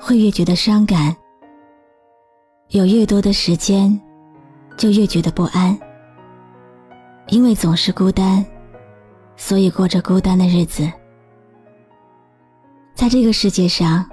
[0.00, 1.14] 会越觉得伤感；
[2.68, 4.00] 有越多的时间，
[4.76, 5.78] 就越觉得不安。
[7.28, 8.44] 因为总是孤单，
[9.36, 10.90] 所以过着孤单的日子。
[12.94, 14.04] 在这个世界上，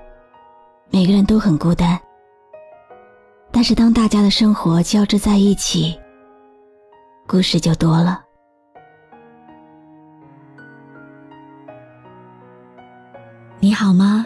[0.89, 1.99] 每个人都很孤单。
[3.51, 5.99] 但是当大家的生活交织在一起，
[7.27, 8.23] 故事就多了。
[13.59, 14.25] 你好吗？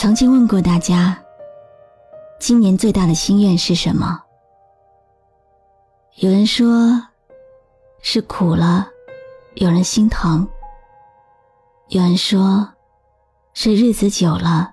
[0.00, 1.14] 曾经问过大家，
[2.38, 4.18] 今年最大的心愿是什么？
[6.14, 6.98] 有人说
[8.00, 8.88] 是苦了，
[9.56, 10.42] 有人心疼；
[11.88, 12.66] 有人说
[13.52, 14.72] 是日子久了，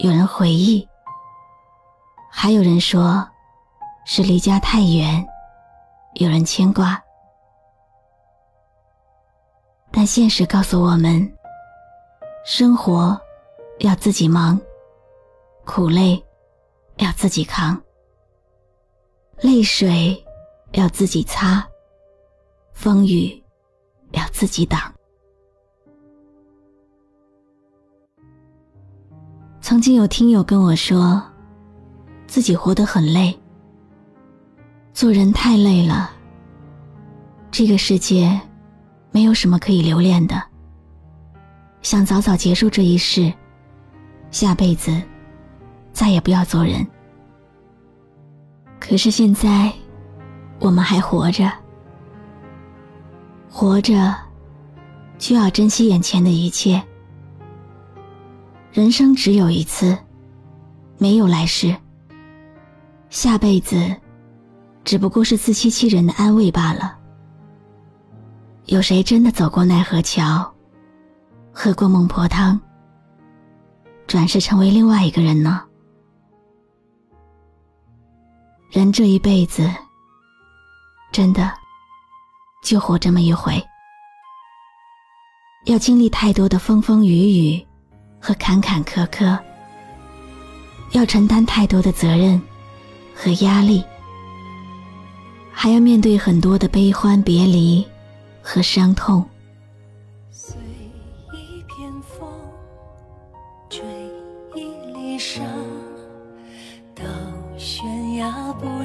[0.00, 0.86] 有人回忆；
[2.30, 3.26] 还有人说
[4.04, 5.26] 是离家太远，
[6.16, 7.02] 有人牵挂。
[9.90, 11.26] 但现实告诉我们，
[12.44, 13.18] 生活。
[13.80, 14.60] 要自己忙，
[15.64, 16.20] 苦累
[16.96, 17.80] 要自己扛，
[19.40, 20.20] 泪水
[20.72, 21.64] 要自己擦，
[22.72, 23.40] 风雨
[24.10, 24.92] 要自己挡。
[29.60, 31.22] 曾经有听友跟我说，
[32.26, 33.38] 自己活得很累，
[34.92, 36.10] 做人太累了，
[37.52, 38.40] 这个世界
[39.12, 40.42] 没有什么可以留恋的，
[41.80, 43.32] 想早早结束这一世。
[44.30, 45.00] 下辈子
[45.92, 46.86] 再也不要做人。
[48.80, 49.72] 可是现在，
[50.60, 51.50] 我们还活着，
[53.50, 54.14] 活着
[55.18, 56.82] 就要珍惜眼前的一切。
[58.72, 59.96] 人生只有一次，
[60.98, 61.74] 没有来世。
[63.10, 63.94] 下辈子
[64.84, 66.96] 只不过是自欺欺人的安慰罢了。
[68.66, 70.54] 有谁真的走过奈何桥，
[71.52, 72.60] 喝过孟婆汤？
[74.08, 75.62] 转世成为另外一个人呢？
[78.70, 79.70] 人这一辈子，
[81.12, 81.52] 真的
[82.64, 83.62] 就活这么一回，
[85.66, 87.66] 要经历太多的风风雨雨
[88.18, 89.38] 和坎坎坷坷，
[90.92, 92.40] 要承担太多的责任
[93.14, 93.84] 和压力，
[95.52, 97.86] 还要面对很多的悲欢别离
[98.40, 99.22] 和伤痛。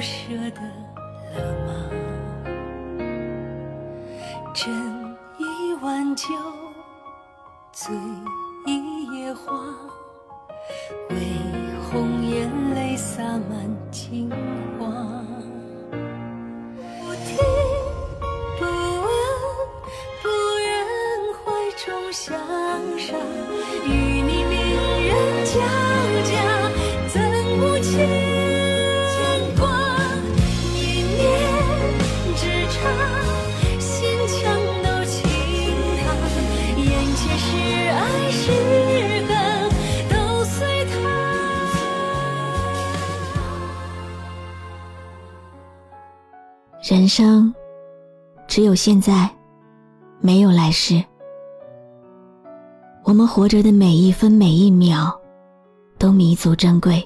[0.04, 0.60] 舍得
[1.32, 1.72] 了吗？
[4.54, 4.68] 斟
[5.38, 6.26] 一碗酒，
[7.72, 7.96] 醉
[8.66, 9.54] 一夜花，
[46.94, 47.52] 人生
[48.46, 49.28] 只有现在，
[50.20, 51.04] 没有来世。
[53.02, 55.12] 我们活着的每一分每一秒，
[55.98, 57.02] 都弥足珍贵。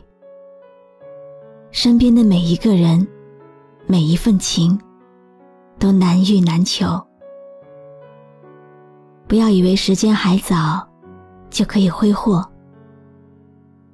[1.71, 3.09] 身边的每一个人，
[3.87, 4.79] 每一份情，
[5.79, 6.85] 都难遇难求。
[9.27, 10.87] 不要以为时间还早，
[11.49, 12.47] 就可以挥霍。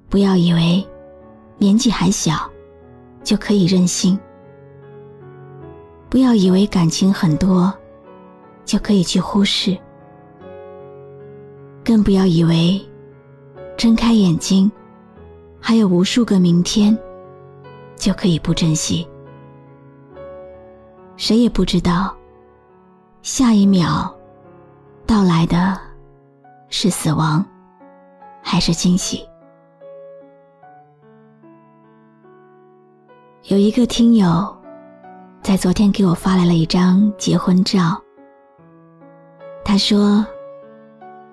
[0.09, 0.85] 不要以为
[1.57, 2.33] 年纪还小，
[3.23, 4.19] 就可以任性。
[6.15, 7.73] 不要以为感情很多，
[8.63, 9.77] 就可以去忽视。
[11.83, 12.81] 更不要以为，
[13.75, 14.71] 睁开眼睛，
[15.59, 16.97] 还有无数个明天，
[17.97, 19.05] 就可以不珍惜。
[21.17, 22.15] 谁也不知道，
[23.21, 24.09] 下一秒
[25.05, 25.77] 到来的
[26.69, 27.45] 是死亡，
[28.41, 29.27] 还是惊喜。
[33.49, 34.57] 有一个听友
[35.45, 38.01] 在昨天给我发来了一张结婚照，
[39.63, 40.25] 他说。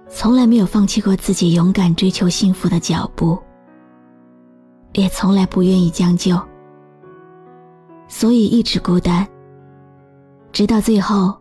[0.07, 3.39] 从来没有放弃过自己勇敢追求幸福的脚步，
[4.93, 6.39] 也从来不愿意将就，
[8.07, 9.27] 所以一直孤单。
[10.53, 11.35] 直到最后，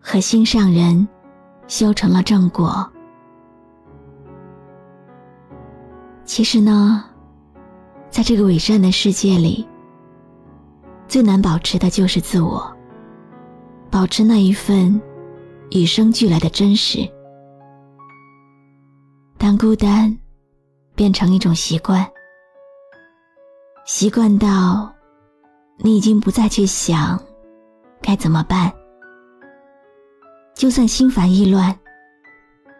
[0.00, 1.06] 和心上人
[1.68, 2.84] 修成了正果。
[6.24, 7.04] 其实呢，
[8.10, 9.64] 在这个伪善的世界里，
[11.08, 12.70] 最难保持的就是自我，
[13.90, 15.00] 保持那一份
[15.70, 17.08] 与生俱来的真实。
[19.38, 20.14] 当孤单
[20.94, 22.06] 变成一种习惯，
[23.86, 24.92] 习惯到
[25.78, 27.18] 你已经不再去想
[28.02, 28.70] 该怎么办，
[30.54, 31.74] 就算心烦意乱，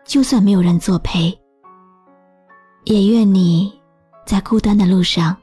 [0.05, 1.31] 就算没有人作陪，
[2.85, 3.73] 也愿你
[4.27, 5.35] 在孤单的路上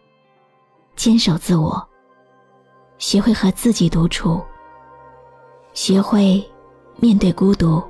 [0.96, 1.84] 坚守自我，
[2.98, 4.42] 学会和自己独处，
[5.74, 6.44] 学会
[6.98, 7.84] 面对孤独，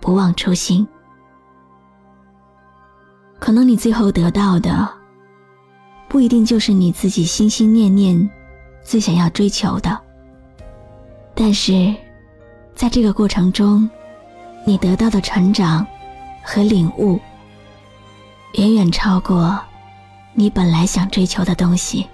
[0.00, 0.86] 不忘初心。
[3.38, 4.88] 可能你最后得到的，
[6.08, 8.28] 不一定就是你自己心心念念、
[8.82, 10.00] 最想要追求的。
[11.34, 11.94] 但是，
[12.74, 13.88] 在这个过程中，
[14.64, 15.86] 你得到的成长
[16.42, 17.20] 和领悟，
[18.54, 19.60] 远远超过
[20.32, 22.06] 你本来想追求的东西。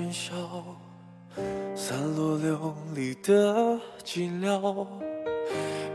[0.00, 0.32] 喧嚣，
[1.74, 4.86] 散落流离的寂寥。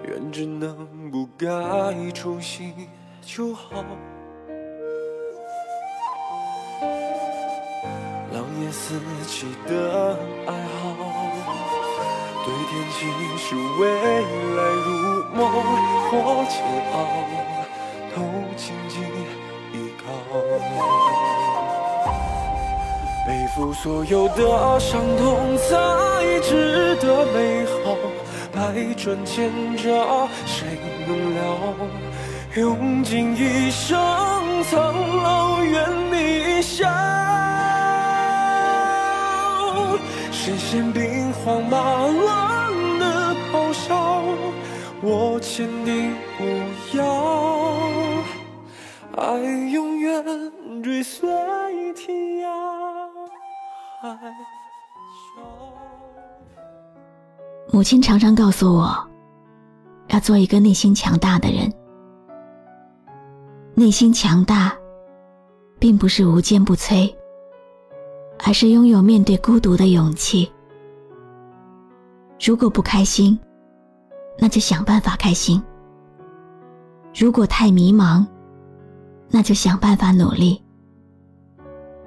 [0.08, 1.48] 愿只能不该
[2.12, 2.72] 重新
[3.24, 3.84] 就好。
[8.32, 10.94] 狼烟四起的哀嚎，
[12.46, 12.98] 对天气
[13.38, 13.82] 是未
[14.56, 14.88] 来如
[15.34, 15.40] 梦
[16.12, 16.14] 或
[16.46, 16.54] 煎
[16.94, 16.96] 熬，
[18.14, 18.16] 都
[18.56, 19.02] 紧紧
[19.74, 21.35] 依靠。
[23.26, 27.98] 背负所有的伤痛，才值得美好。
[28.52, 30.78] 百转千折，谁
[31.08, 31.44] 能料？
[32.56, 33.98] 用尽一生
[34.64, 34.94] 苍
[35.24, 36.88] 老，愿你笑。
[40.32, 44.24] 谁嫌兵荒马乱的咆哮？
[45.02, 46.44] 我坚定不
[46.98, 47.04] 要，
[49.18, 49.40] 爱
[49.72, 50.24] 永远
[50.84, 51.28] 追随
[51.94, 52.45] 天涯。
[57.72, 58.96] 母亲常常告诉我，
[60.08, 61.72] 要做一个内心强大的人。
[63.74, 64.74] 内心强大，
[65.80, 67.14] 并不是无坚不摧，
[68.46, 70.50] 而是拥有面对孤独的勇气。
[72.40, 73.38] 如果不开心，
[74.38, 75.62] 那就想办法开心；
[77.14, 78.26] 如果太迷茫，
[79.30, 80.62] 那就想办法努力。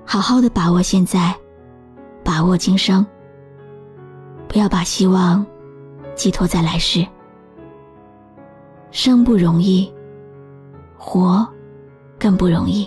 [0.06, 1.36] 好好的把握现在，
[2.28, 3.04] 把握今生。
[4.46, 5.44] 不要把希望
[6.14, 7.06] 寄托在来世。
[8.90, 9.90] 生不容易，
[10.98, 11.48] 活
[12.18, 12.86] 更不容易。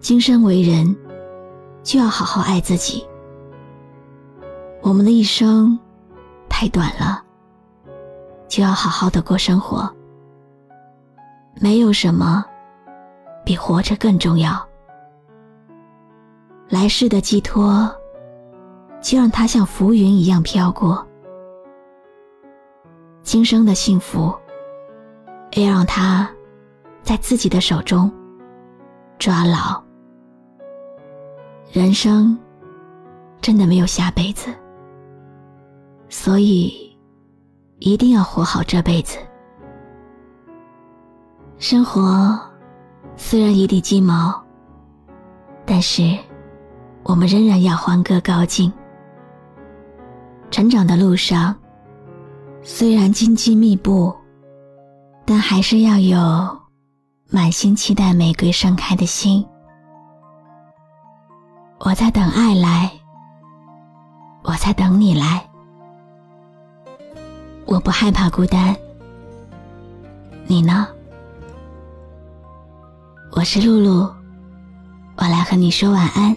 [0.00, 0.92] 今生为人，
[1.84, 3.06] 就要好好爱自己。
[4.82, 5.78] 我们的一生
[6.48, 7.22] 太短了，
[8.48, 9.88] 就要好好的过生活。
[11.60, 12.44] 没有什么
[13.44, 14.67] 比活着更重要。
[16.68, 17.90] 来世的寄托。
[19.00, 21.06] 就让它像浮云一样飘过，
[23.22, 24.34] 今生的幸福，
[25.52, 26.28] 也要让它
[27.00, 28.10] 在自己的手中
[29.16, 29.80] 抓牢。
[31.70, 32.36] 人生
[33.40, 34.52] 真的没有下辈子，
[36.08, 36.98] 所以
[37.78, 39.16] 一定要活好这辈子。
[41.58, 42.36] 生活
[43.16, 44.34] 虽然一地鸡毛，
[45.64, 46.02] 但是
[47.08, 48.70] 我们仍然要欢歌高进。
[50.50, 51.56] 成长的路上，
[52.62, 54.14] 虽然荆棘密布，
[55.24, 56.18] 但还是要有
[57.30, 59.42] 满心期待玫瑰盛开的心。
[61.78, 62.92] 我在等爱来，
[64.42, 65.42] 我在等你来。
[67.64, 68.76] 我不害怕孤单，
[70.46, 70.86] 你呢？
[73.32, 74.14] 我是露露，
[75.16, 76.36] 我来和你说晚安。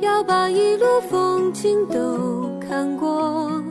[0.00, 3.62] 要把一路风景都看过。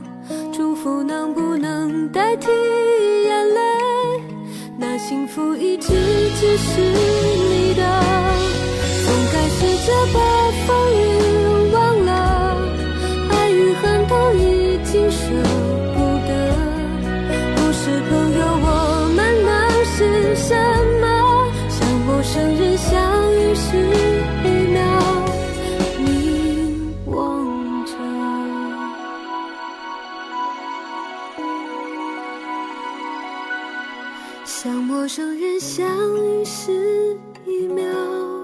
[0.53, 2.50] 祝福能不能代替
[3.25, 3.60] 眼泪？
[4.77, 7.84] 那幸福一直只是你的。
[9.05, 10.19] 总该试着把
[10.65, 12.12] 风雨忘了，
[13.29, 15.17] 爱与恨都已经舍
[15.96, 16.31] 不得。
[17.55, 18.65] 不是朋友，我
[19.15, 19.50] 们能
[19.86, 20.53] 是什
[35.07, 35.87] 陌生人相
[36.17, 38.37] 遇是一秒。